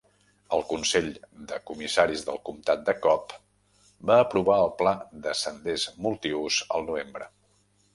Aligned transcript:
El 0.55 0.61
Consell 0.69 1.09
de 1.51 1.59
Comissaris 1.71 2.25
del 2.31 2.41
Comtat 2.49 2.83
de 2.89 2.97
Cobb 3.05 3.37
va 4.13 4.19
aprovar 4.25 4.59
el 4.67 4.75
pla 4.83 4.99
de 5.29 5.39
senders 5.47 5.91
multiús 6.09 6.63
al 6.79 6.93
novembre. 6.93 7.35